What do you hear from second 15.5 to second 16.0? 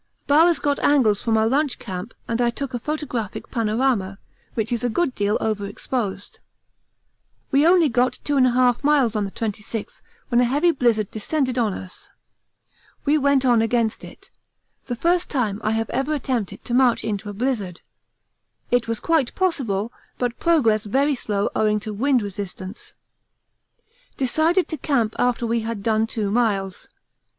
I have